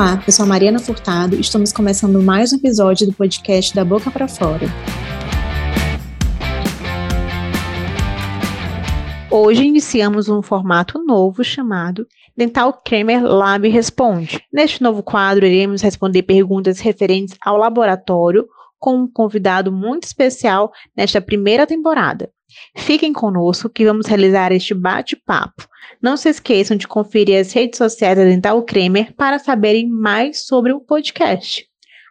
[0.00, 3.84] Olá, eu sou a Mariana Furtado e estamos começando mais um episódio do podcast da
[3.84, 4.66] Boca para Fora.
[9.30, 14.42] Hoje iniciamos um formato novo chamado Dental Kramer Lab Responde.
[14.50, 18.48] Neste novo quadro, iremos responder perguntas referentes ao laboratório
[18.80, 22.30] com um convidado muito especial nesta primeira temporada.
[22.76, 25.68] Fiquem conosco que vamos realizar este bate-papo.
[26.02, 30.72] Não se esqueçam de conferir as redes sociais da Dental Kremer para saberem mais sobre
[30.72, 31.64] o podcast.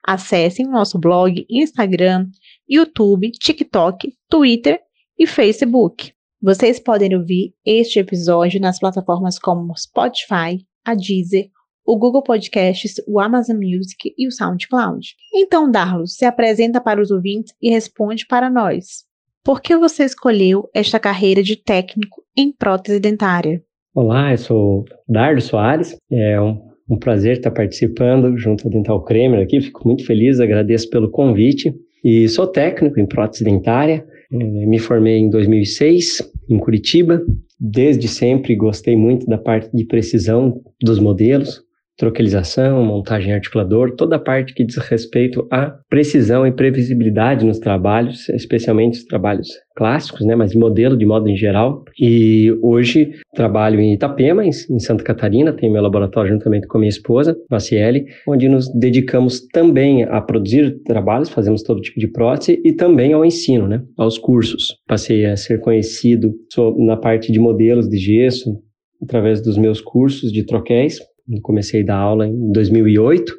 [0.07, 2.27] Acessem nosso blog, Instagram,
[2.67, 4.79] YouTube, TikTok, Twitter
[5.17, 6.13] e Facebook.
[6.41, 11.49] Vocês podem ouvir este episódio nas plataformas como Spotify, a Deezer,
[11.89, 15.07] o Google Podcasts, o Amazon Music e o SoundCloud.
[15.33, 19.05] Então, Darlos, se apresenta para os ouvintes e responde para nós.
[19.43, 23.63] Por que você escolheu esta carreira de técnico em prótese dentária?
[23.95, 25.97] Olá, eu sou Dardo Soares.
[26.11, 29.59] É um, um prazer estar participando junto ao Dental Kramer aqui.
[29.59, 31.73] Fico muito feliz, agradeço pelo convite.
[32.03, 34.05] E sou técnico em prótese dentária.
[34.31, 37.19] É, me formei em 2006 em Curitiba.
[37.59, 41.67] Desde sempre gostei muito da parte de precisão dos modelos
[41.99, 48.29] troquelização, montagem articulador, toda a parte que diz respeito à precisão e previsibilidade nos trabalhos,
[48.29, 51.83] especialmente os trabalhos clássicos, né, mas de modelo de modo em geral.
[51.99, 56.89] E hoje trabalho em Itapema, em, Santa Catarina, tenho meu laboratório juntamente com a minha
[56.89, 62.71] esposa, Vaciele, onde nos dedicamos também a produzir trabalhos, fazemos todo tipo de prótese e
[62.71, 64.77] também ao ensino, né, aos cursos.
[64.87, 66.33] Passei a ser conhecido
[66.77, 68.57] na parte de modelos de gesso,
[69.01, 70.99] através dos meus cursos de troquéis,
[71.41, 73.33] comecei a dar aula em 2008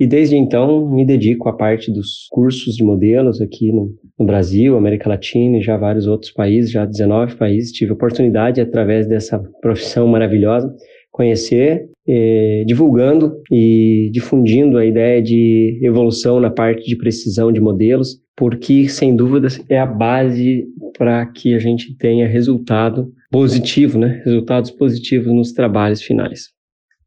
[0.00, 4.74] e desde então me dedico à parte dos cursos de modelos aqui no, no, Brasil,
[4.74, 7.70] América Latina e já vários outros países, já 19 países.
[7.70, 10.74] Tive a oportunidade, através dessa profissão maravilhosa,
[11.12, 18.18] conhecer, eh, divulgando e difundindo a ideia de evolução na parte de precisão de modelos,
[18.34, 20.64] porque, sem dúvidas, é a base
[20.96, 24.22] para que a gente tenha resultado positivo, né?
[24.24, 26.48] resultados positivos nos trabalhos finais.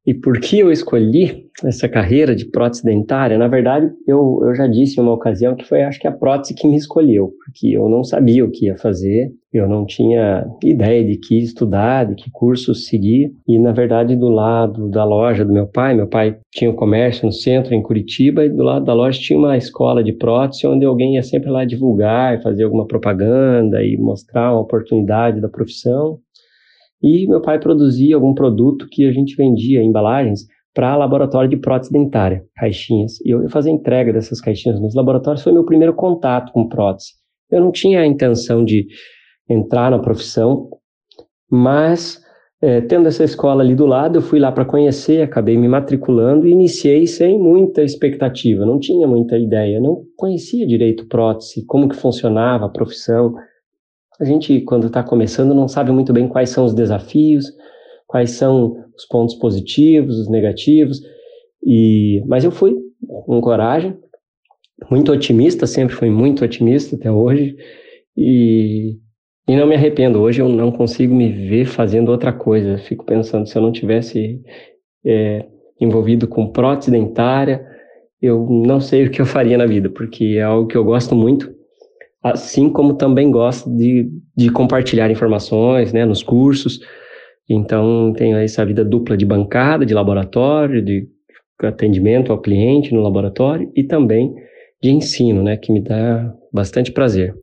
[0.05, 3.37] E por que eu escolhi essa carreira de prótese dentária?
[3.37, 6.53] Na verdade, eu, eu já disse em uma ocasião que foi, acho que, a prótese
[6.53, 11.05] que me escolheu, porque eu não sabia o que ia fazer, eu não tinha ideia
[11.05, 13.31] de que estudar, de que curso seguir.
[13.47, 17.25] E, na verdade, do lado da loja do meu pai, meu pai tinha um comércio
[17.25, 20.85] no centro, em Curitiba, e do lado da loja tinha uma escola de prótese, onde
[20.85, 26.19] alguém ia sempre lá divulgar fazer alguma propaganda e mostrar uma oportunidade da profissão.
[27.03, 31.91] E meu pai produzia algum produto que a gente vendia, embalagens, para laboratório de prótese
[31.91, 33.19] dentária, caixinhas.
[33.25, 37.11] E eu ia fazer entrega dessas caixinhas nos laboratórios, foi meu primeiro contato com prótese.
[37.51, 38.87] Eu não tinha a intenção de
[39.47, 40.69] entrar na profissão,
[41.51, 42.23] mas
[42.61, 46.47] é, tendo essa escola ali do lado, eu fui lá para conhecer, acabei me matriculando
[46.47, 51.95] e iniciei sem muita expectativa, não tinha muita ideia, não conhecia direito prótese, como que
[51.97, 53.35] funcionava a profissão,
[54.19, 57.51] a gente, quando está começando, não sabe muito bem quais são os desafios,
[58.07, 61.01] quais são os pontos positivos, os negativos.
[61.65, 62.75] E, mas eu fui
[63.25, 63.97] com coragem,
[64.89, 67.55] muito otimista, sempre fui muito otimista até hoje.
[68.15, 68.97] E,
[69.47, 70.19] e não me arrependo.
[70.21, 72.77] Hoje eu não consigo me ver fazendo outra coisa.
[72.77, 74.41] Fico pensando, se eu não tivesse
[75.03, 75.45] é,
[75.81, 77.65] envolvido com prótese dentária,
[78.21, 81.15] eu não sei o que eu faria na vida, porque é algo que eu gosto
[81.15, 81.53] muito
[82.23, 86.79] assim como também gosto de, de compartilhar informações né, nos cursos.
[87.49, 91.07] Então, tenho essa vida dupla de bancada, de laboratório, de
[91.61, 94.33] atendimento ao cliente no laboratório e também
[94.81, 97.35] de ensino, né, que me dá bastante prazer.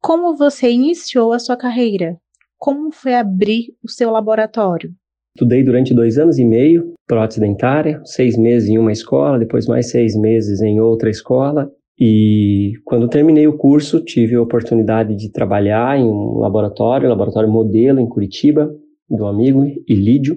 [0.00, 2.16] Como você iniciou a sua carreira?
[2.58, 4.90] Como foi abrir o seu laboratório?
[5.34, 9.90] Estudei durante dois anos e meio prótese dentária, seis meses em uma escola, depois mais
[9.90, 11.70] seis meses em outra escola
[12.04, 18.00] e quando terminei o curso, tive a oportunidade de trabalhar em um laboratório, laboratório modelo
[18.00, 18.74] em Curitiba,
[19.08, 20.36] do amigo Ilídio.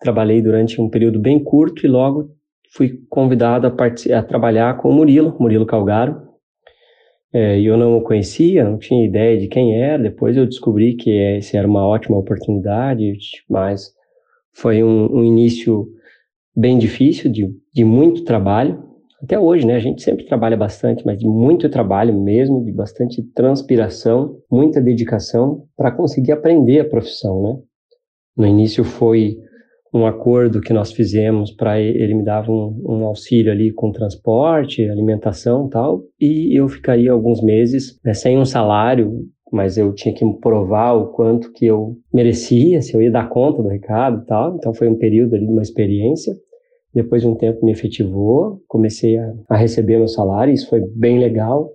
[0.00, 2.30] Trabalhei durante um período bem curto e logo
[2.72, 6.22] fui convidado a, a trabalhar com o Murilo, Murilo Calgaro.
[7.34, 10.02] É, eu não o conhecia, não tinha ideia de quem era.
[10.02, 13.12] Depois eu descobri que essa era uma ótima oportunidade,
[13.46, 13.92] mas
[14.54, 15.86] foi um, um início
[16.56, 18.87] bem difícil, de, de muito trabalho
[19.22, 19.74] até hoje, né?
[19.74, 25.64] A gente sempre trabalha bastante, mas de muito trabalho mesmo, de bastante transpiração, muita dedicação
[25.76, 27.56] para conseguir aprender a profissão, né?
[28.36, 29.36] No início foi
[29.92, 34.88] um acordo que nós fizemos para ele me dava um, um, auxílio ali com transporte,
[34.88, 40.24] alimentação tal, e eu ficaria alguns meses né, sem um salário, mas eu tinha que
[40.40, 44.56] provar o quanto que eu merecia, se eu ia dar conta do recado tal.
[44.56, 46.34] Então foi um período ali de uma experiência.
[46.94, 51.18] Depois de um tempo me efetivou, comecei a, a receber meu salário, isso foi bem
[51.18, 51.70] legal.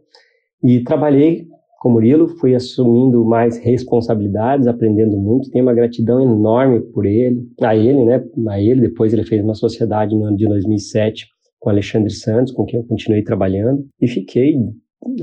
[0.64, 1.48] E trabalhei
[1.80, 7.46] com o Murilo, fui assumindo mais responsabilidades, aprendendo muito, tenho uma gratidão enorme por ele,
[7.62, 11.28] a ele, né, a ele, depois ele fez uma sociedade no ano de 2007
[11.60, 14.56] com Alexandre Santos, com quem eu continuei trabalhando, e fiquei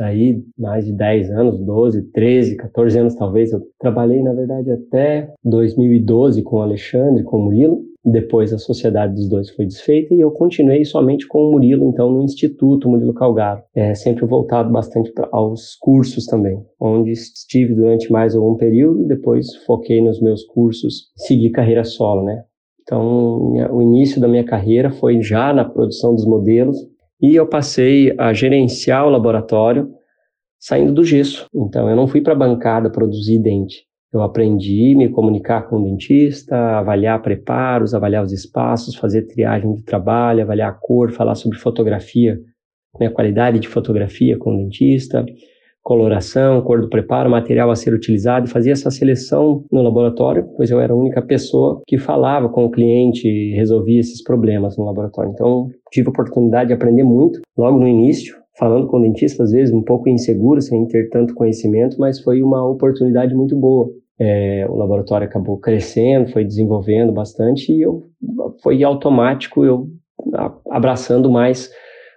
[0.00, 3.52] aí mais de 10 anos, 12, 13, 14 anos talvez.
[3.52, 7.82] Eu trabalhei, na verdade, até 2012 com o Alexandre, com o Murilo.
[8.05, 12.11] Depois a sociedade dos dois foi desfeita e eu continuei somente com o Murilo, então
[12.11, 13.62] no Instituto Murilo Calgaro.
[13.75, 19.55] É, sempre voltado bastante pra, aos cursos também, onde estive durante mais algum período, depois
[19.67, 22.43] foquei nos meus cursos, segui carreira solo, né?
[22.82, 26.76] Então, o início da minha carreira foi já na produção dos modelos,
[27.20, 29.93] e eu passei a gerenciar o laboratório
[30.58, 31.46] saindo do gesso.
[31.55, 33.89] Então, eu não fui para a bancada produzir dente.
[34.12, 39.72] Eu aprendi a me comunicar com o dentista, avaliar preparos, avaliar os espaços, fazer triagem
[39.74, 42.40] de trabalho, avaliar a cor, falar sobre fotografia,
[42.98, 45.24] né, qualidade de fotografia com o dentista,
[45.80, 50.80] coloração, cor do preparo, material a ser utilizado, fazia essa seleção no laboratório, pois eu
[50.80, 55.30] era a única pessoa que falava com o cliente e resolvia esses problemas no laboratório.
[55.30, 59.52] Então, tive a oportunidade de aprender muito logo no início, falando com o dentista, às
[59.52, 63.88] vezes um pouco inseguro, sem ter tanto conhecimento, mas foi uma oportunidade muito boa.
[64.20, 68.02] É, o laboratório acabou crescendo, foi desenvolvendo bastante e eu
[68.62, 69.88] foi automático eu
[70.70, 71.70] abraçando mais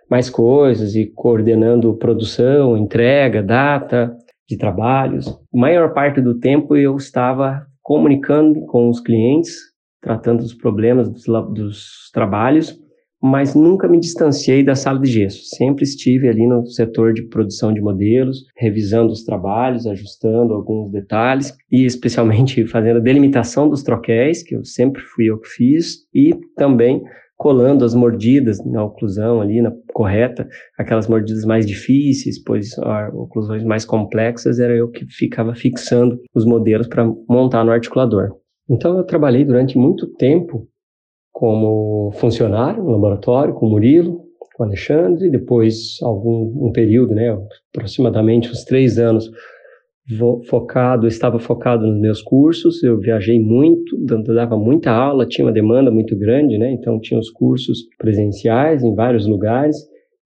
[0.10, 4.16] mais coisas e coordenando produção, entrega, data
[4.48, 5.28] de trabalhos.
[5.28, 9.56] A maior parte do tempo eu estava comunicando com os clientes,
[10.02, 11.24] tratando dos problemas dos,
[11.54, 12.80] dos trabalhos,
[13.24, 15.44] mas nunca me distanciei da sala de gesso.
[15.56, 21.54] Sempre estive ali no setor de produção de modelos, revisando os trabalhos, ajustando alguns detalhes
[21.72, 26.36] e especialmente fazendo a delimitação dos troquéis, que eu sempre fui eu que fiz, e
[26.58, 27.02] também
[27.38, 30.46] colando as mordidas na oclusão ali, na correta,
[30.78, 36.46] aquelas mordidas mais difíceis, pois as oclusões mais complexas era eu que ficava fixando os
[36.46, 38.36] modelos para montar no articulador.
[38.70, 40.68] Então eu trabalhei durante muito tempo
[41.34, 44.22] como funcionário no laboratório com o Murilo,
[44.56, 47.36] com o Alexandre, depois algum um período, né,
[47.74, 49.30] aproximadamente uns três anos
[50.50, 55.90] focado, estava focado nos meus cursos, eu viajei muito, dava muita aula, tinha uma demanda
[55.90, 56.72] muito grande, né?
[56.72, 59.78] Então tinha os cursos presenciais em vários lugares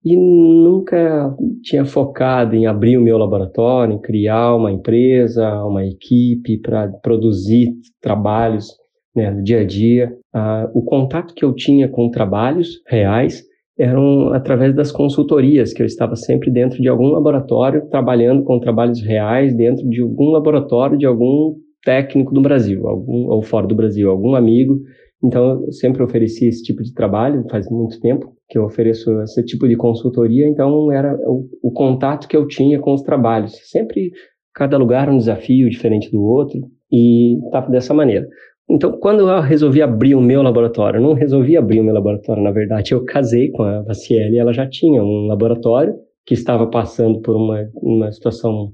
[0.04, 1.32] e nunca
[1.62, 7.72] tinha focado em abrir o meu laboratório, em criar uma empresa, uma equipe para produzir
[8.00, 8.66] trabalhos
[9.14, 10.12] né, no dia a dia.
[10.32, 13.42] Ah, o contato que eu tinha com trabalhos reais
[13.78, 19.00] eram através das consultorias, que eu estava sempre dentro de algum laboratório, trabalhando com trabalhos
[19.00, 24.10] reais dentro de algum laboratório de algum técnico do Brasil, algum ou fora do Brasil,
[24.10, 24.80] algum amigo.
[25.22, 29.44] Então, eu sempre ofereci esse tipo de trabalho, faz muito tempo que eu ofereço esse
[29.44, 33.52] tipo de consultoria, então era o, o contato que eu tinha com os trabalhos.
[33.70, 34.10] Sempre,
[34.54, 38.26] cada lugar um desafio diferente do outro, e estava dessa maneira.
[38.70, 42.50] Então, quando eu resolvi abrir o meu laboratório, não resolvi abrir o meu laboratório, na
[42.50, 45.94] verdade, eu casei com a Vaciele, ela já tinha um laboratório
[46.26, 48.72] que estava passando por uma, uma situação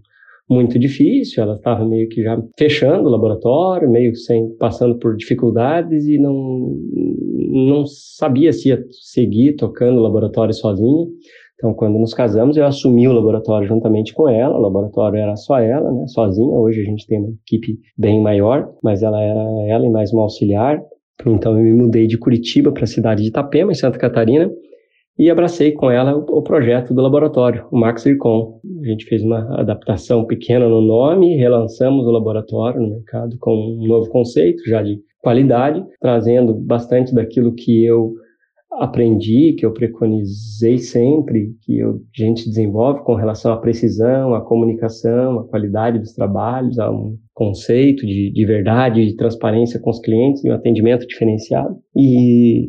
[0.51, 6.07] muito difícil, ela estava meio que já fechando o laboratório, meio sem passando por dificuldades
[6.07, 6.77] e não
[7.55, 11.07] não sabia se ia seguir tocando o laboratório sozinha.
[11.57, 14.57] Então, quando nos casamos, eu assumi o laboratório juntamente com ela.
[14.57, 16.59] O laboratório era só ela, né, sozinha.
[16.59, 20.23] Hoje a gente tem uma equipe bem maior, mas ela era ela e mais uma
[20.23, 20.83] auxiliar.
[21.25, 24.51] Então, eu me mudei de Curitiba para a cidade de Itapema, em Santa Catarina,
[25.17, 28.61] e abracei com ela o, o projeto do laboratório, o Max Ircon.
[28.83, 33.87] A gente fez uma adaptação pequena no nome, relançamos o laboratório no mercado com um
[33.87, 38.13] novo conceito, já de qualidade, trazendo bastante daquilo que eu
[38.79, 44.41] aprendi, que eu preconizei sempre, que eu, a gente desenvolve com relação à precisão, à
[44.41, 50.01] comunicação, à qualidade dos trabalhos, a um conceito de, de verdade, de transparência com os
[50.01, 51.77] clientes e um atendimento diferenciado.
[51.97, 52.69] E,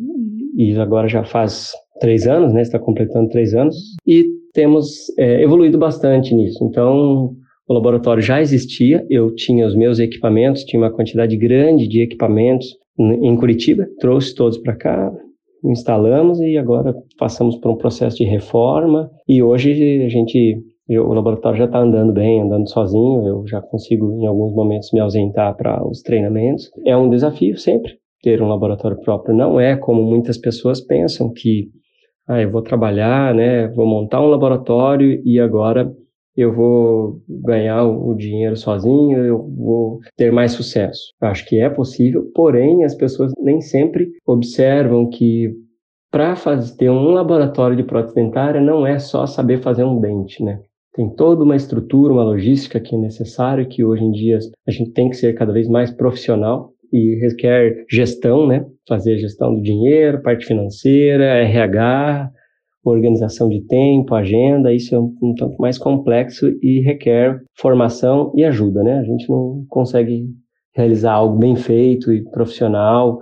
[0.55, 2.61] e agora já faz três anos, né?
[2.61, 6.63] Está completando três anos e temos é, evoluído bastante nisso.
[6.63, 7.35] Então,
[7.67, 12.67] o laboratório já existia, eu tinha os meus equipamentos, tinha uma quantidade grande de equipamentos
[12.97, 15.11] em Curitiba, trouxe todos para cá,
[15.63, 19.09] instalamos e agora passamos por um processo de reforma.
[19.27, 24.21] E hoje a gente o laboratório já está andando bem, andando sozinho, eu já consigo
[24.21, 26.69] em alguns momentos me ausentar para os treinamentos.
[26.85, 31.69] É um desafio sempre ter um laboratório próprio, não é como muitas pessoas pensam que
[32.27, 35.91] ah, eu vou trabalhar, né, vou montar um laboratório e agora
[36.35, 41.13] eu vou ganhar o dinheiro sozinho, eu vou ter mais sucesso.
[41.21, 45.53] Acho que é possível, porém as pessoas nem sempre observam que
[46.11, 46.35] para
[46.77, 50.61] ter um laboratório de prótese dentária não é só saber fazer um dente, né?
[50.93, 54.91] Tem toda uma estrutura, uma logística que é necessária, que hoje em dia a gente
[54.91, 58.65] tem que ser cada vez mais profissional e requer gestão, né?
[58.87, 62.31] Fazer gestão do dinheiro, parte financeira, RH,
[62.91, 68.43] organização de tempo, agenda, isso é um, um tanto mais complexo e requer formação e
[68.43, 68.99] ajuda, né?
[68.99, 70.27] A gente não consegue
[70.73, 73.21] realizar algo bem feito e profissional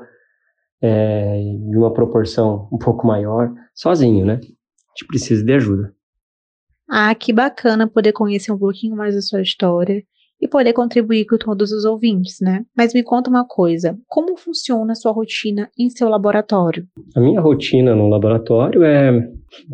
[0.82, 1.39] é,
[1.70, 4.34] de uma proporção um pouco maior sozinho, né?
[4.34, 5.93] A gente precisa de ajuda.
[6.89, 10.03] Ah, que bacana poder conhecer um pouquinho mais da sua história
[10.42, 12.66] e poder contribuir com todos os ouvintes, né?
[12.75, 16.86] Mas me conta uma coisa, como funciona a sua rotina em seu laboratório?
[17.16, 19.28] A minha rotina no laboratório é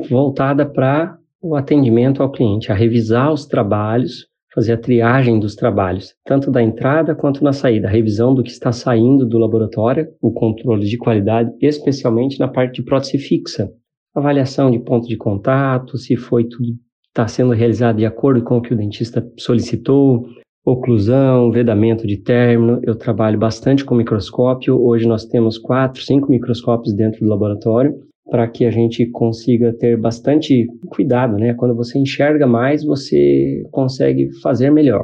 [0.09, 6.13] voltada para o atendimento ao cliente, a revisar os trabalhos, fazer a triagem dos trabalhos,
[6.25, 10.31] tanto da entrada quanto na saída, a revisão do que está saindo do laboratório, o
[10.31, 13.71] controle de qualidade, especialmente na parte de prótese fixa,
[14.13, 16.77] avaliação de ponto de contato, se foi tudo
[17.09, 20.25] está sendo realizado de acordo com o que o dentista solicitou,
[20.65, 22.79] oclusão, vedamento de término.
[22.83, 24.79] Eu trabalho bastante com microscópio.
[24.81, 27.95] Hoje nós temos quatro, cinco microscópios dentro do laboratório
[28.29, 31.53] para que a gente consiga ter bastante cuidado, né?
[31.55, 35.03] Quando você enxerga mais, você consegue fazer melhor.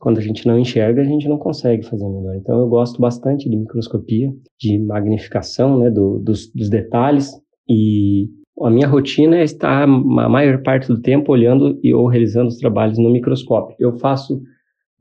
[0.00, 2.36] Quando a gente não enxerga, a gente não consegue fazer melhor.
[2.36, 7.30] Então, eu gosto bastante de microscopia, de magnificação, né, do, dos, dos detalhes.
[7.68, 8.28] E
[8.60, 12.58] a minha rotina é estar a maior parte do tempo olhando e ou realizando os
[12.58, 13.76] trabalhos no microscópio.
[13.78, 14.40] Eu faço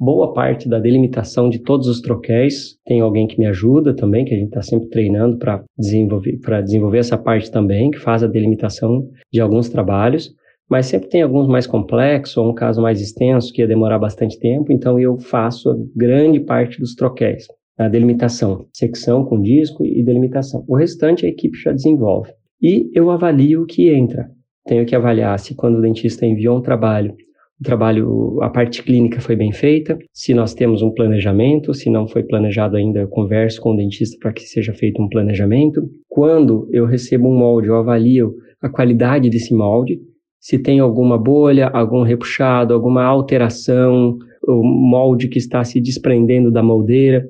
[0.01, 2.75] boa parte da delimitação de todos os troquéis.
[2.83, 6.97] Tem alguém que me ajuda também, que a gente está sempre treinando para desenvolver, desenvolver
[6.97, 10.33] essa parte também, que faz a delimitação de alguns trabalhos.
[10.67, 14.39] Mas sempre tem alguns mais complexos ou um caso mais extenso que ia demorar bastante
[14.39, 17.45] tempo, então eu faço a grande parte dos troquéis,
[17.77, 20.63] a delimitação, secção com disco e delimitação.
[20.67, 22.31] O restante a equipe já desenvolve.
[22.59, 24.31] E eu avalio o que entra.
[24.65, 27.13] Tenho que avaliar se quando o dentista enviou um trabalho
[27.61, 29.95] o trabalho, a parte clínica foi bem feita.
[30.11, 34.17] Se nós temos um planejamento, se não foi planejado ainda, eu converso com o dentista
[34.19, 35.87] para que seja feito um planejamento.
[36.09, 39.99] Quando eu recebo um molde, eu avalio a qualidade desse molde,
[40.39, 46.63] se tem alguma bolha, algum repuxado, alguma alteração, o molde que está se desprendendo da
[46.63, 47.23] moldeira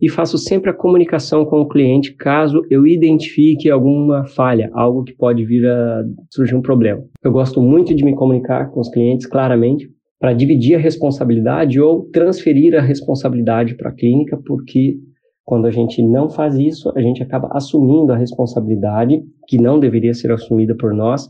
[0.00, 5.14] e faço sempre a comunicação com o cliente caso eu identifique alguma falha, algo que
[5.14, 7.02] pode vir a surgir um problema.
[7.22, 9.88] Eu gosto muito de me comunicar com os clientes claramente
[10.18, 14.96] para dividir a responsabilidade ou transferir a responsabilidade para a clínica, porque
[15.44, 20.12] quando a gente não faz isso, a gente acaba assumindo a responsabilidade que não deveria
[20.12, 21.28] ser assumida por nós,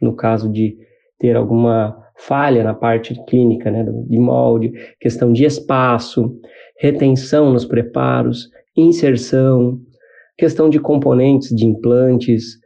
[0.00, 0.76] no caso de
[1.18, 6.38] ter alguma falha na parte clínica, né, de molde, questão de espaço,
[6.82, 9.78] retenção nos preparos, inserção,
[10.36, 12.58] questão de componentes de implantes,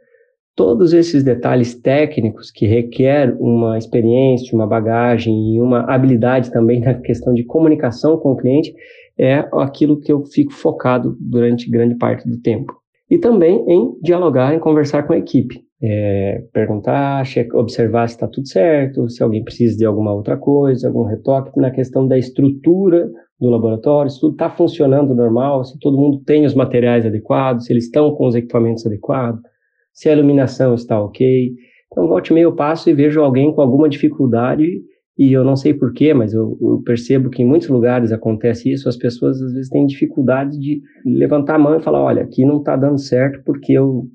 [0.55, 6.95] todos esses detalhes técnicos que requer uma experiência, uma bagagem e uma habilidade também na
[6.95, 8.73] questão de comunicação com o cliente
[9.19, 12.73] é aquilo que eu fico focado durante grande parte do tempo.
[13.09, 15.61] E também em dialogar, em conversar com a equipe.
[15.79, 21.03] É, perguntar, observar se está tudo certo, se alguém precisa de alguma outra coisa, algum
[21.03, 23.07] retoque na questão da estrutura
[23.39, 27.73] do laboratório, se tudo está funcionando normal, se todo mundo tem os materiais adequados, se
[27.73, 29.41] eles estão com os equipamentos adequados,
[29.93, 31.51] se a iluminação está ok.
[31.91, 34.67] Então, volte meio passo e vejo alguém com alguma dificuldade
[35.17, 38.87] e eu não sei porquê, mas eu, eu, percebo que em muitos lugares acontece isso,
[38.87, 42.57] as pessoas às vezes têm dificuldade de levantar a mão e falar, olha, aqui não
[42.59, 44.07] está dando certo porque eu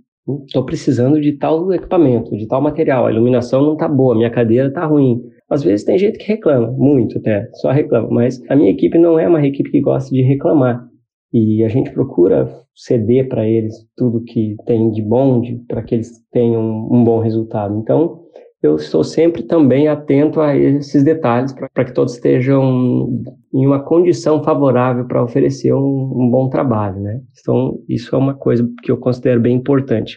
[0.47, 4.69] estou precisando de tal equipamento, de tal material, a iluminação não está boa, minha cadeira
[4.69, 5.21] está ruim,
[5.53, 9.19] às vezes tem gente que reclama, muito até, só reclama, mas a minha equipe não
[9.19, 10.89] é uma equipe que gosta de reclamar.
[11.33, 16.11] E a gente procura ceder para eles tudo que tem de bom, para que eles
[16.31, 17.79] tenham um bom resultado.
[17.79, 18.23] Então,
[18.63, 24.43] eu estou sempre também atento a esses detalhes para que todos estejam em uma condição
[24.43, 27.21] favorável para oferecer um, um, bom trabalho, né?
[27.41, 30.17] Então, isso é uma coisa que eu considero bem importante.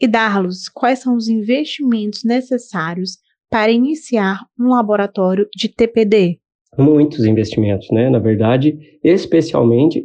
[0.00, 3.18] E Darlos, quais são os investimentos necessários
[3.52, 6.38] para iniciar um laboratório de TPD?
[6.78, 8.08] Muitos investimentos, né?
[8.08, 10.02] Na verdade, especialmente,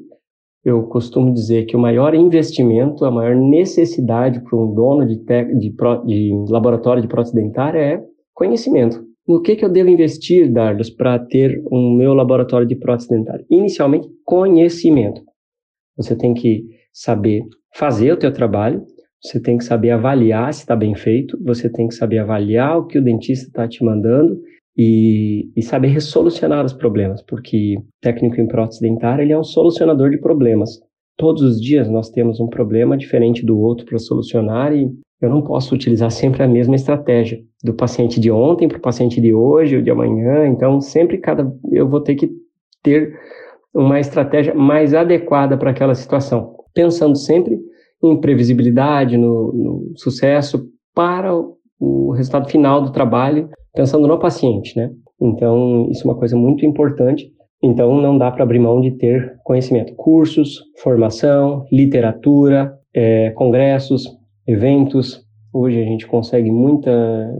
[0.66, 5.74] eu costumo dizer que o maior investimento, a maior necessidade para um dono de, de,
[6.06, 9.02] de laboratório de prótese dentária é conhecimento.
[9.26, 13.46] No que, que eu devo investir, Dardos, para ter um meu laboratório de prótese dentária?
[13.50, 15.22] Inicialmente, conhecimento.
[15.96, 18.86] Você tem que saber fazer o teu trabalho,
[19.22, 22.86] você tem que saber avaliar se está bem feito, você tem que saber avaliar o
[22.86, 24.40] que o dentista está te mandando
[24.78, 30.12] e, e, saber resolucionar os problemas, porque técnico em prótese dentária ele é um solucionador
[30.12, 30.80] de problemas.
[31.18, 34.88] todos os dias nós temos um problema diferente do outro para solucionar e
[35.20, 39.20] eu não posso utilizar sempre a mesma estratégia do paciente de ontem para o paciente
[39.20, 40.48] de hoje ou de amanhã.
[40.48, 42.30] Então, sempre cada eu vou ter que
[42.84, 43.18] ter
[43.74, 47.60] uma estratégia mais adequada para aquela situação, pensando sempre
[48.04, 51.32] em previsibilidade, no, no sucesso para
[51.80, 54.90] o, resultado final do trabalho, pensando no paciente, né?
[55.22, 57.32] Então, isso é uma coisa muito importante.
[57.62, 59.96] Então, não dá para abrir mão de ter conhecimento.
[59.96, 64.08] Cursos, formação, literatura, é, congressos,
[64.48, 65.24] eventos.
[65.52, 66.92] Hoje a gente consegue muita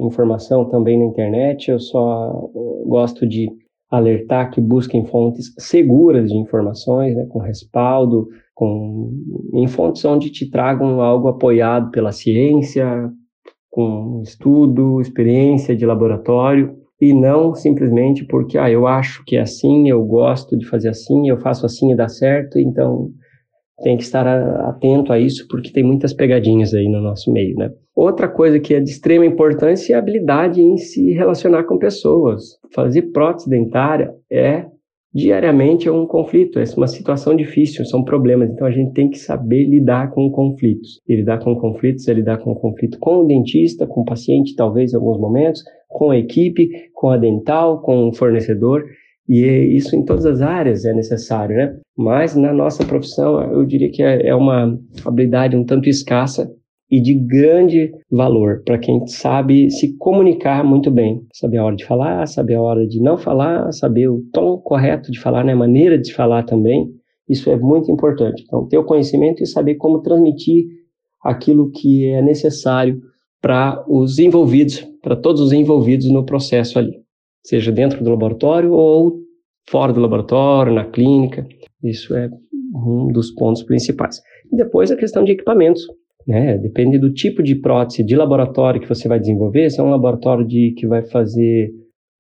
[0.02, 1.70] informação também na internet.
[1.70, 2.50] Eu só
[2.86, 3.48] gosto de
[3.90, 9.12] alertar que busquem fontes seguras de informações, né, com respaldo, com,
[9.54, 13.08] em fontes onde te tragam algo apoiado pela ciência,
[13.70, 19.88] com estudo, experiência de laboratório, e não simplesmente porque, ah, eu acho que é assim,
[19.88, 23.12] eu gosto de fazer assim, eu faço assim e dá certo, então
[23.84, 24.26] tem que estar
[24.68, 27.70] atento a isso porque tem muitas pegadinhas aí no nosso meio, né?
[27.96, 32.58] Outra coisa que é de extrema importância é a habilidade em se relacionar com pessoas.
[32.74, 34.66] Fazer prótese dentária é
[35.14, 38.50] diariamente é um conflito, é uma situação difícil, são problemas.
[38.50, 41.02] Então a gente tem que saber lidar com conflitos.
[41.08, 44.94] E lidar com conflitos é lidar com conflito com o dentista, com o paciente, talvez
[44.94, 48.84] em alguns momentos, com a equipe, com a dental, com o fornecedor.
[49.28, 49.44] E
[49.76, 51.76] isso em todas as áreas é necessário, né?
[51.98, 56.50] Mas na nossa profissão, eu diria que é, é uma habilidade um tanto escassa
[56.90, 61.86] e de grande valor para quem sabe se comunicar muito bem, saber a hora de
[61.86, 65.58] falar, saber a hora de não falar, saber o tom correto de falar, né, a
[65.58, 66.88] maneira de falar também.
[67.30, 68.44] Isso é muito importante.
[68.46, 70.66] Então, ter o conhecimento e saber como transmitir
[71.22, 73.02] aquilo que é necessário
[73.42, 77.06] para os envolvidos, para todos os envolvidos no processo ali
[77.48, 79.22] seja dentro do laboratório ou
[79.70, 81.48] fora do laboratório, na clínica.
[81.82, 82.30] Isso é
[82.76, 84.22] um dos pontos principais.
[84.52, 85.82] E depois a questão de equipamentos.
[86.28, 86.58] Né?
[86.58, 89.70] Depende do tipo de prótese de laboratório que você vai desenvolver.
[89.70, 91.72] Se é um laboratório de, que vai fazer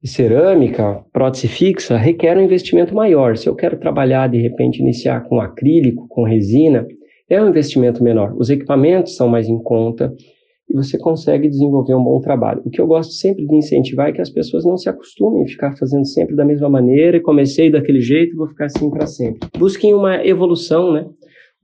[0.05, 3.35] cerâmica, prótese fixa, requer um investimento maior.
[3.35, 6.87] Se eu quero trabalhar, de repente, iniciar com acrílico, com resina,
[7.29, 8.33] é um investimento menor.
[8.37, 10.13] Os equipamentos são mais em conta,
[10.69, 12.61] e você consegue desenvolver um bom trabalho.
[12.65, 15.47] O que eu gosto sempre de incentivar é que as pessoas não se acostumem a
[15.47, 19.47] ficar fazendo sempre da mesma maneira, comecei daquele jeito vou ficar assim para sempre.
[19.57, 21.05] Busquem uma evolução, né?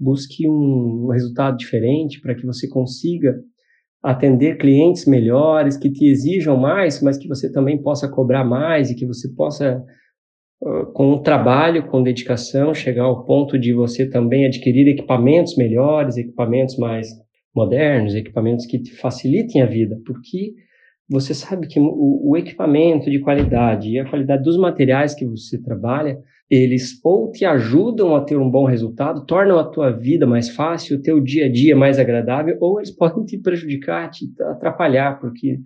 [0.03, 3.39] Busque um, um resultado diferente para que você consiga
[4.03, 8.95] atender clientes melhores, que te exijam mais, mas que você também possa cobrar mais e
[8.95, 9.81] que você possa,
[10.93, 16.77] com o trabalho, com dedicação, chegar ao ponto de você também adquirir equipamentos melhores, equipamentos
[16.77, 17.07] mais
[17.55, 20.53] modernos, equipamentos que te facilitem a vida, porque
[21.09, 25.61] você sabe que o, o, equipamento de qualidade e a qualidade dos materiais que você
[25.61, 26.17] trabalha,
[26.53, 30.97] eles ou te ajudam a ter um bom resultado, tornam a tua vida mais fácil,
[30.97, 35.59] o teu dia a dia mais agradável, ou eles podem te prejudicar, te atrapalhar, porque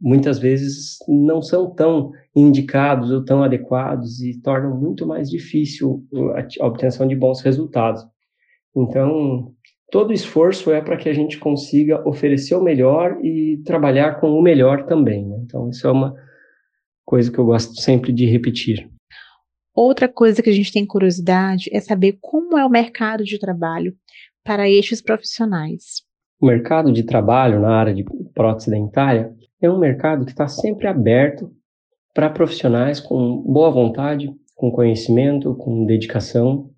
[0.00, 6.02] muitas vezes não são tão indicados ou tão adequados e tornam muito mais difícil
[6.58, 8.02] a, obtenção de bons resultados.
[8.74, 9.52] Então,
[9.90, 14.40] todo esforço é para que a gente consiga oferecer o melhor e trabalhar com o
[14.40, 15.26] melhor também.
[15.28, 15.36] Né?
[15.44, 16.14] Então, isso é uma
[17.04, 18.88] coisa que eu gosto sempre de repetir.
[19.82, 23.94] Outra coisa que a gente tem curiosidade é saber como é o mercado de trabalho
[24.44, 26.02] para estes profissionais.
[26.38, 30.86] O mercado de trabalho na área de prótese dentária é um mercado que está sempre
[30.86, 31.50] aberto
[32.12, 36.68] para profissionais com boa vontade, com conhecimento, com dedicação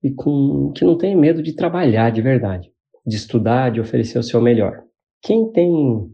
[0.00, 2.70] e com que não tem medo de trabalhar de verdade,
[3.04, 4.84] de estudar, de oferecer o seu melhor.
[5.20, 6.08] Quem tem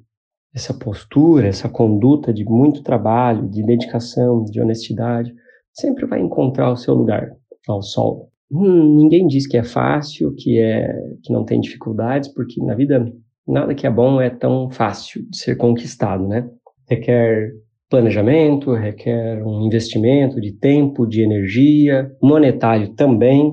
[0.55, 5.35] essa postura, essa conduta de muito trabalho, de dedicação, de honestidade,
[5.72, 7.30] sempre vai encontrar o seu lugar
[7.68, 8.30] ao sol.
[8.50, 13.11] Hum, ninguém diz que é fácil, que é que não tem dificuldades, porque na vida
[13.46, 16.48] nada que é bom é tão fácil de ser conquistado, né?
[16.88, 17.52] Requer
[17.88, 23.52] planejamento, requer um investimento de tempo, de energia, monetário também,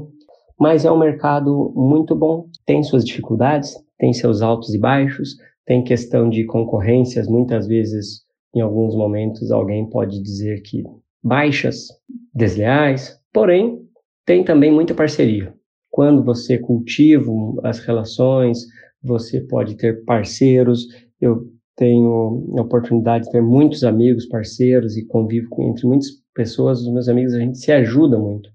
[0.59, 2.45] mas é um mercado muito bom.
[2.65, 8.21] Tem suas dificuldades, tem seus altos e baixos, tem questão de concorrências, muitas vezes,
[8.55, 10.83] em alguns momentos, alguém pode dizer que
[11.23, 11.87] baixas,
[12.33, 13.79] desleais, porém,
[14.25, 15.53] tem também muita parceria.
[15.89, 17.31] Quando você cultiva
[17.63, 18.59] as relações,
[19.01, 20.85] você pode ter parceiros.
[21.19, 26.81] Eu tenho a oportunidade de ter muitos amigos, parceiros e convivo com, entre muitas pessoas.
[26.81, 28.49] Os meus amigos, a gente se ajuda muito.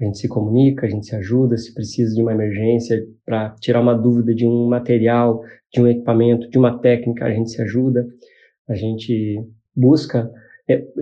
[0.00, 3.80] A gente se comunica, a gente se ajuda, se precisa de uma emergência para tirar
[3.80, 8.06] uma dúvida de um material, de um equipamento, de uma técnica, a gente se ajuda.
[8.68, 10.30] A gente busca,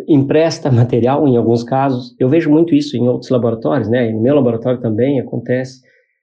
[0.06, 2.14] empresta material em alguns casos.
[2.18, 4.10] Eu vejo muito isso em outros laboratórios, né?
[4.12, 5.80] No meu laboratório também acontece.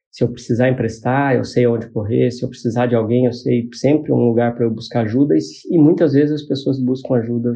[0.10, 2.32] Se eu precisar emprestar, eu sei onde correr.
[2.32, 5.36] Se eu precisar de alguém, eu sei sempre um lugar para eu buscar ajuda.
[5.36, 5.40] E,
[5.72, 7.54] e, muitas vezes as pessoas buscam ajuda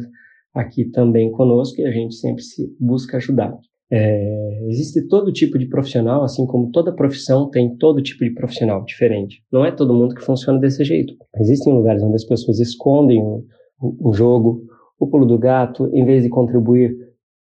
[0.54, 3.56] aqui também conosco e a gente sempre se busca ajudar.
[3.90, 8.84] É, existe todo tipo de profissional, assim como toda profissão tem todo tipo de profissional
[8.84, 9.42] diferente.
[9.50, 11.14] Não é todo mundo que funciona desse jeito.
[11.40, 13.44] Existem lugares onde as pessoas escondem o,
[13.80, 14.66] o jogo,
[14.98, 16.96] o pulo do gato, em vez de contribuir,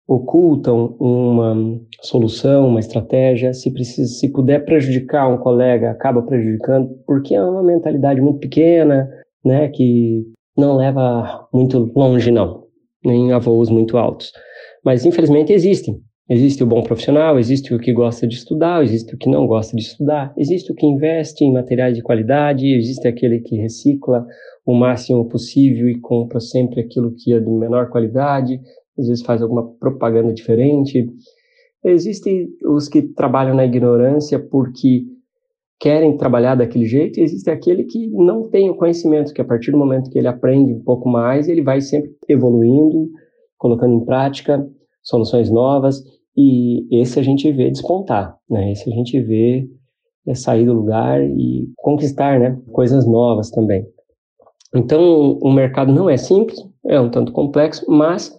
[0.08, 3.54] ocultam uma solução, uma estratégia.
[3.54, 9.10] Se precisa, se puder prejudicar um colega, acaba prejudicando, porque é uma mentalidade muito pequena,
[9.44, 10.26] né, que
[10.58, 12.64] não leva muito longe, não,
[13.04, 14.32] nem a voos muito altos.
[14.84, 16.02] Mas infelizmente existem.
[16.30, 19.76] Existe o bom profissional, existe o que gosta de estudar, existe o que não gosta
[19.76, 24.26] de estudar, existe o que investe em materiais de qualidade, existe aquele que recicla
[24.66, 28.58] o máximo possível e compra sempre aquilo que é de menor qualidade,
[28.98, 31.06] às vezes faz alguma propaganda diferente.
[31.84, 35.04] Existem os que trabalham na ignorância porque
[35.78, 39.72] querem trabalhar daquele jeito, e existe aquele que não tem o conhecimento, que a partir
[39.72, 43.10] do momento que ele aprende um pouco mais, ele vai sempre evoluindo,
[43.58, 44.66] colocando em prática
[45.04, 46.02] soluções novas,
[46.36, 48.72] e esse a gente vê despontar, né?
[48.72, 49.68] Esse a gente vê
[50.28, 52.60] é, sair do lugar e conquistar, né?
[52.72, 53.86] Coisas novas também.
[54.76, 58.36] Então, o mercado não é simples, é um tanto complexo, mas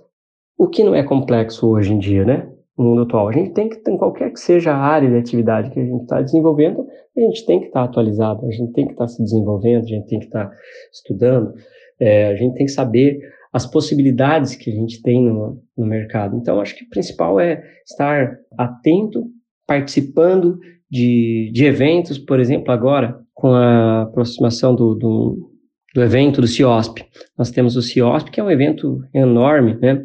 [0.59, 2.51] o que não é complexo hoje em dia, né?
[2.77, 5.71] No mundo atual, a gente tem que, em qualquer que seja a área de atividade
[5.71, 6.85] que a gente está desenvolvendo,
[7.17, 9.85] a gente tem que estar tá atualizado, a gente tem que estar tá se desenvolvendo,
[9.85, 10.57] a gente tem que estar tá
[10.93, 11.55] estudando,
[12.01, 13.21] é, a gente tem que saber
[13.55, 16.37] as possibilidades que a gente tem no, no mercado.
[16.37, 19.27] Então, acho que o principal é estar atento,
[19.65, 20.59] participando
[20.91, 25.53] de, de eventos, por exemplo, agora, com a aproximação do, do,
[25.95, 27.05] do evento do CIOSP.
[27.39, 30.03] Nós temos o CIOSP, que é um evento enorme, né?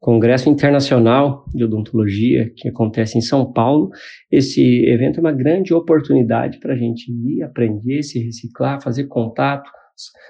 [0.00, 3.90] Congresso Internacional de Odontologia, que acontece em São Paulo.
[4.30, 9.68] Esse evento é uma grande oportunidade para a gente ir aprender, se reciclar, fazer contato,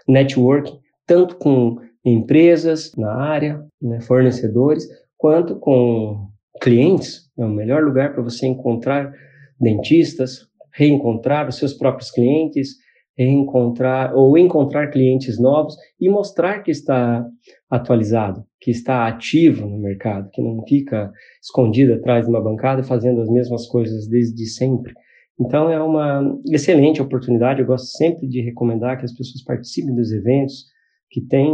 [0.07, 6.28] networking, tanto com empresas na área, né, fornecedores, quanto com
[6.61, 7.30] clientes.
[7.38, 9.12] É o melhor lugar para você encontrar
[9.61, 12.76] dentistas, reencontrar os seus próprios clientes,
[13.16, 17.26] reencontrar ou encontrar clientes novos e mostrar que está
[17.68, 21.11] atualizado, que está ativo no mercado, que não fica
[21.42, 24.94] escondido atrás de uma bancada fazendo as mesmas coisas desde sempre.
[25.40, 27.61] Então é uma excelente oportunidade.
[27.61, 30.66] Eu gosto sempre de recomendar que as pessoas participem dos eventos,
[31.10, 31.50] que tem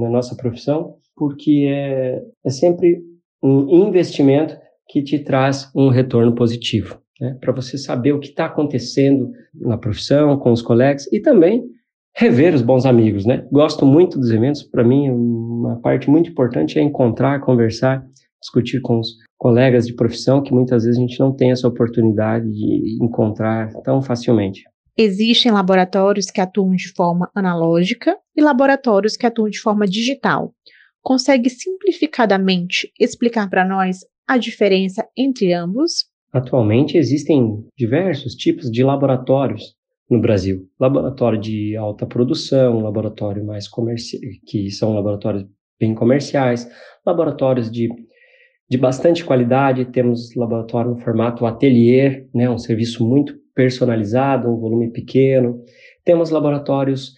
[0.00, 3.00] na nossa profissão, porque é, é sempre
[3.42, 4.56] um investimento
[4.88, 7.36] que te traz um retorno positivo, né?
[7.40, 11.64] para você saber o que está acontecendo na profissão, com os colegas e também
[12.16, 13.46] rever os bons amigos, né?
[13.52, 18.04] Gosto muito dos eventos, para mim uma parte muito importante é encontrar, conversar,
[18.40, 22.50] discutir com os colegas de profissão que muitas vezes a gente não tem essa oportunidade
[22.50, 24.64] de encontrar tão facilmente.
[25.00, 30.52] Existem laboratórios que atuam de forma analógica e laboratórios que atuam de forma digital.
[31.00, 36.06] Consegue simplificadamente explicar para nós a diferença entre ambos?
[36.32, 39.76] Atualmente existem diversos tipos de laboratórios
[40.10, 40.68] no Brasil.
[40.80, 45.46] Laboratório de alta produção, laboratório mais comercial, que são laboratórios
[45.78, 46.68] bem comerciais,
[47.06, 47.88] laboratórios de,
[48.68, 54.92] de bastante qualidade, temos laboratório no formato atelier, né, um serviço muito personalizado, um volume
[54.92, 55.64] pequeno.
[56.04, 57.14] Temos laboratórios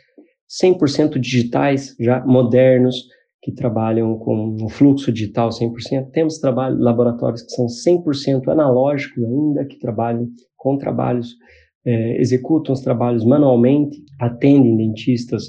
[0.65, 2.97] 100% digitais, já modernos,
[3.43, 6.11] que trabalham com um fluxo digital 100%.
[6.13, 11.37] Temos trabalho, laboratórios que são 100% analógicos ainda, que trabalham com trabalhos,
[11.85, 15.45] é, executam os trabalhos manualmente, atendem dentistas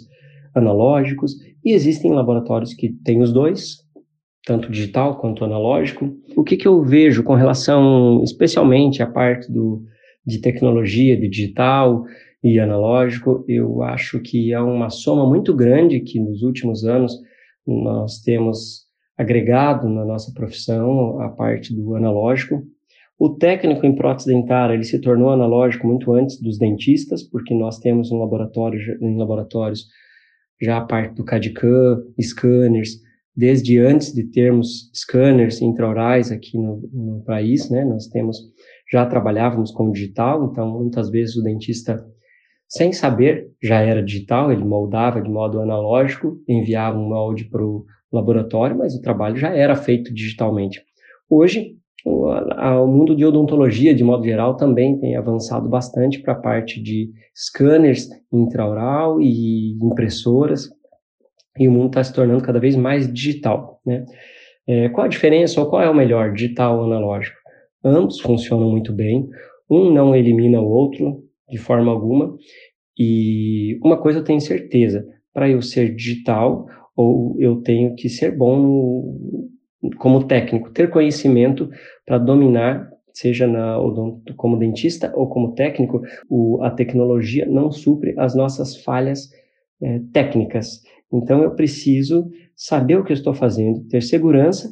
[0.53, 3.77] analógicos, e existem laboratórios que têm os dois,
[4.45, 6.13] tanto digital quanto analógico.
[6.35, 9.85] O que, que eu vejo com relação, especialmente, à parte do,
[10.25, 12.05] de tecnologia, de digital
[12.43, 17.19] e analógico, eu acho que é uma soma muito grande que nos últimos anos
[17.65, 18.85] nós temos
[19.17, 22.63] agregado na nossa profissão a parte do analógico.
[23.19, 27.77] O técnico em prótese dentária ele se tornou analógico muito antes dos dentistas, porque nós
[27.77, 29.85] temos um laboratório em laboratórios
[30.59, 32.99] já a parte do CAD-CAM, scanners,
[33.35, 37.85] desde antes de termos scanners intraorais aqui no, no país, né?
[37.85, 38.37] Nós temos
[38.91, 42.03] já trabalhávamos com digital, então muitas vezes o dentista,
[42.67, 47.85] sem saber, já era digital, ele moldava de modo analógico, enviava um molde para o
[48.11, 50.81] laboratório, mas o trabalho já era feito digitalmente.
[51.29, 56.33] Hoje, o, a, o mundo de odontologia, de modo geral, também tem avançado bastante para
[56.33, 60.69] a parte de scanners intraoral e impressoras,
[61.57, 63.79] e o mundo está se tornando cada vez mais digital.
[63.85, 64.05] Né?
[64.67, 67.40] É, qual a diferença ou qual é o melhor, digital ou analógico?
[67.83, 69.27] Ambos funcionam muito bem.
[69.69, 72.35] Um não elimina o outro de forma alguma.
[72.97, 78.35] E uma coisa eu tenho certeza: para eu ser digital, ou eu tenho que ser
[78.37, 79.17] bom
[79.97, 81.69] como técnico, ter conhecimento
[82.05, 83.77] para dominar, seja na,
[84.37, 89.29] como dentista ou como técnico, o, a tecnologia não supre as nossas falhas
[89.81, 90.81] é, técnicas.
[91.11, 94.69] Então eu preciso saber o que eu estou fazendo, ter segurança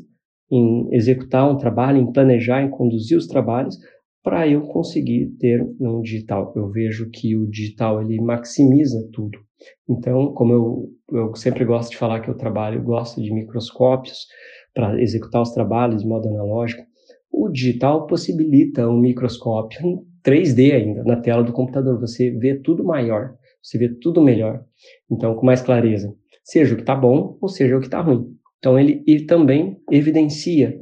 [0.51, 3.77] em executar um trabalho, em planejar, em conduzir os trabalhos,
[4.23, 6.53] para eu conseguir ter um digital.
[6.55, 9.39] Eu vejo que o digital ele maximiza tudo.
[9.87, 14.27] Então, como eu, eu sempre gosto de falar que eu trabalho, eu gosto de microscópios
[14.73, 16.83] para executar os trabalhos de modo analógico,
[17.31, 21.99] o digital possibilita um microscópio em 3D ainda na tela do computador.
[21.99, 24.63] Você vê tudo maior, você vê tudo melhor.
[25.09, 28.38] Então, com mais clareza, seja o que está bom ou seja o que está ruim.
[28.59, 30.79] Então, ele, ele também evidencia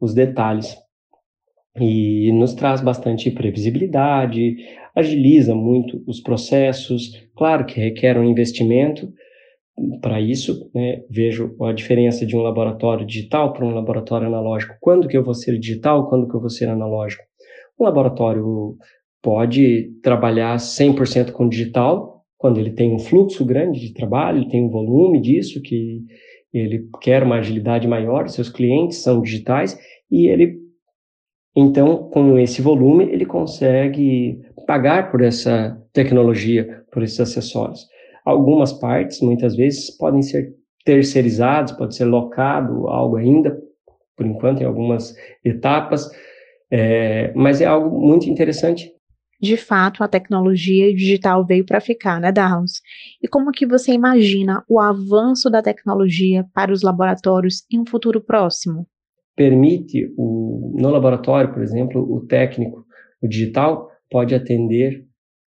[0.00, 0.76] os detalhes
[1.76, 4.56] e nos traz bastante previsibilidade,
[4.94, 7.12] agiliza muito os processos.
[7.36, 9.12] Claro que requer um investimento
[10.00, 10.68] para isso.
[10.74, 11.02] Né?
[11.08, 14.74] Vejo a diferença de um laboratório digital para um laboratório analógico.
[14.80, 17.22] Quando que eu vou ser digital, quando que eu vou ser analógico?
[17.78, 18.76] Um laboratório
[19.22, 24.70] pode trabalhar 100% com digital, quando ele tem um fluxo grande de trabalho, tem um
[24.70, 26.00] volume disso, que
[26.52, 29.78] ele quer uma agilidade maior, seus clientes são digitais,
[30.10, 30.60] e ele
[31.54, 37.86] então, com esse volume, ele consegue pagar por essa tecnologia, por esses acessórios.
[38.24, 43.58] Algumas partes, muitas vezes, podem ser terceirizados, pode ser locado algo ainda,
[44.16, 46.08] por enquanto, em algumas etapas,
[46.70, 48.92] é, mas é algo muito interessante.
[49.40, 52.82] De fato, a tecnologia digital veio para ficar, né, Darlos?
[53.22, 58.20] E como que você imagina o avanço da tecnologia para os laboratórios em um futuro
[58.20, 58.86] próximo?
[59.40, 62.84] permite, o, no laboratório, por exemplo, o técnico,
[63.22, 65.06] o digital, pode atender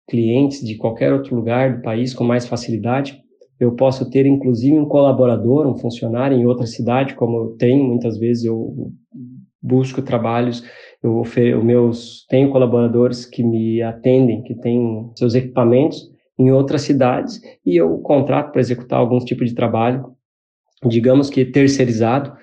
[0.09, 3.21] clientes de qualquer outro lugar do país com mais facilidade.
[3.59, 8.17] Eu posso ter, inclusive, um colaborador, um funcionário em outra cidade, como eu tenho, muitas
[8.17, 8.73] vezes eu
[9.61, 10.63] busco trabalhos,
[11.03, 17.75] eu meus, tenho colaboradores que me atendem, que têm seus equipamentos em outras cidades, e
[17.75, 20.15] eu contrato para executar algum tipo de trabalho,
[20.87, 22.33] digamos que terceirizado,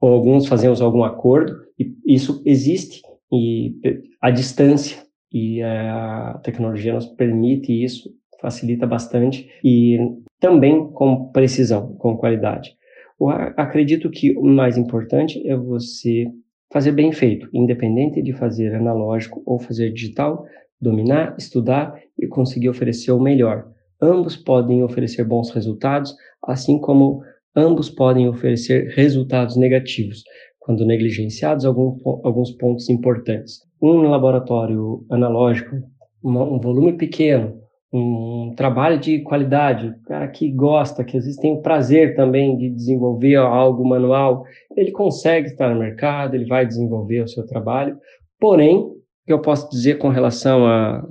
[0.00, 3.00] ou alguns fazemos algum acordo, e isso existe
[3.32, 3.74] e
[4.20, 5.02] a distância
[5.32, 9.98] e a tecnologia nos permite isso, facilita bastante e
[10.38, 12.76] também com precisão, com qualidade.
[13.18, 16.26] Eu acredito que o mais importante é você
[16.74, 20.44] fazer bem feito, independente de fazer analógico ou fazer digital,
[20.80, 23.64] dominar, estudar e conseguir oferecer o melhor.
[24.02, 26.12] Ambos podem oferecer bons resultados,
[26.44, 27.22] assim como
[27.54, 30.24] ambos podem oferecer resultados negativos,
[30.58, 33.60] quando negligenciados algum, alguns pontos importantes.
[33.80, 35.76] Um laboratório analógico,
[36.24, 37.56] um volume pequeno,
[37.96, 42.56] um trabalho de qualidade, o cara que gosta, que às vezes tem o prazer também
[42.56, 44.44] de desenvolver algo manual,
[44.76, 47.96] ele consegue estar no mercado, ele vai desenvolver o seu trabalho.
[48.40, 51.06] Porém, o que eu posso dizer com relação a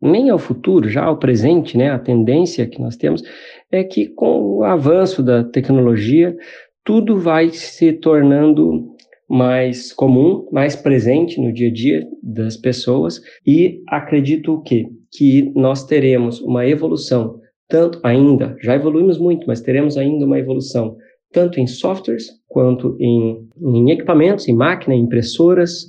[0.00, 3.20] nem ao futuro, já ao presente, né, a tendência que nós temos
[3.68, 6.36] é que com o avanço da tecnologia,
[6.84, 8.94] tudo vai se tornando
[9.28, 14.86] mais comum, mais presente no dia a dia das pessoas e acredito o quê?
[15.16, 20.96] Que nós teremos uma evolução, tanto ainda, já evoluímos muito, mas teremos ainda uma evolução,
[21.32, 25.86] tanto em softwares, quanto em, em equipamentos, em máquina, em impressoras,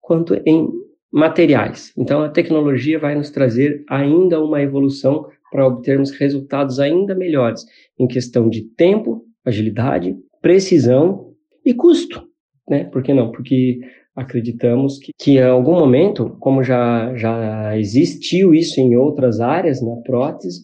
[0.00, 0.68] quanto em
[1.12, 1.92] materiais.
[1.96, 7.64] Então, a tecnologia vai nos trazer ainda uma evolução para obtermos resultados ainda melhores
[7.96, 11.32] em questão de tempo, agilidade, precisão
[11.64, 12.26] e custo.
[12.68, 12.84] Né?
[12.84, 13.30] Por que não?
[13.30, 13.78] Porque
[14.14, 19.96] acreditamos que, que em algum momento, como já, já existiu isso em outras áreas, na
[19.96, 20.62] prótese,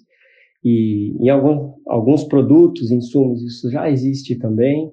[0.62, 4.92] e em algum, alguns produtos, insumos, isso já existe também,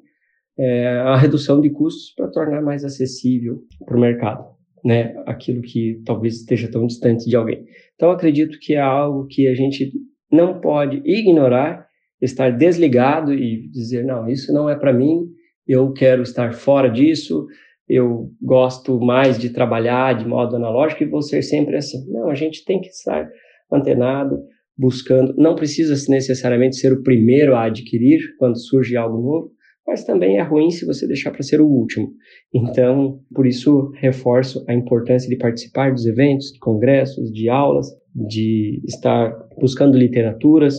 [0.58, 6.02] é, a redução de custos para tornar mais acessível para o mercado né, aquilo que
[6.06, 7.66] talvez esteja tão distante de alguém.
[7.96, 9.92] Então, acredito que é algo que a gente
[10.32, 11.86] não pode ignorar,
[12.22, 15.28] estar desligado e dizer, não, isso não é para mim,
[15.68, 17.46] eu quero estar fora disso,
[17.88, 22.06] eu gosto mais de trabalhar de modo analógico e vou ser sempre assim.
[22.12, 23.30] Não, a gente tem que estar
[23.72, 24.40] antenado,
[24.78, 29.52] buscando, não precisa necessariamente ser o primeiro a adquirir quando surge algo novo,
[29.88, 32.12] mas também é ruim se você deixar para ser o último.
[32.54, 38.82] Então, por isso, reforço a importância de participar dos eventos, de congressos, de aulas, de
[38.86, 40.76] estar buscando literaturas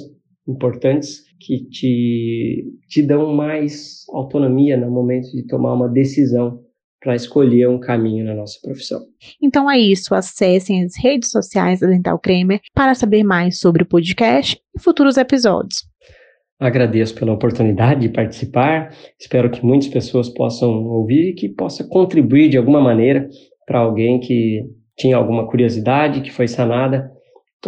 [0.46, 6.60] importantes que te, te dão mais autonomia no momento de tomar uma decisão
[7.00, 9.00] para escolher um caminho na nossa profissão.
[9.40, 13.86] Então é isso, acessem as redes sociais da Dental Cremer para saber mais sobre o
[13.86, 15.86] podcast e futuros episódios.
[16.60, 18.92] Agradeço pela oportunidade de participar.
[19.18, 23.28] Espero que muitas pessoas possam ouvir e que possa contribuir de alguma maneira
[23.64, 24.64] para alguém que
[24.96, 27.12] tinha alguma curiosidade, que foi sanada.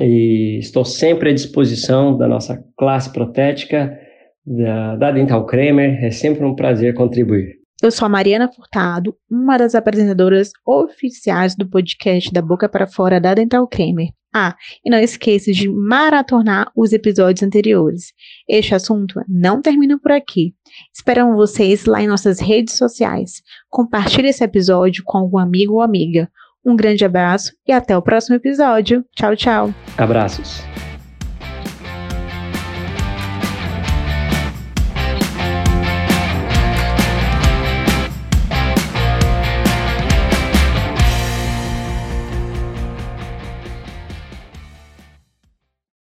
[0.01, 3.97] E estou sempre à disposição da nossa classe protética,
[4.45, 6.05] da, da Dental Kramer.
[6.05, 7.60] É sempre um prazer contribuir.
[7.83, 13.19] Eu sou a Mariana Furtado, uma das apresentadoras oficiais do podcast Da Boca para Fora
[13.19, 14.09] da Dental Kramer.
[14.35, 18.13] Ah, e não esqueça de maratonar os episódios anteriores.
[18.47, 20.55] Este assunto não termina por aqui.
[20.95, 23.43] Esperamos vocês lá em nossas redes sociais.
[23.71, 26.31] Compartilhe esse episódio com algum amigo ou amiga.
[26.65, 29.03] Um grande abraço e até o próximo episódio.
[29.17, 29.75] Tchau, tchau.
[29.97, 30.61] Abraços.